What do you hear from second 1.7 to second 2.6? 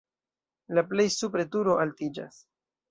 altiĝas.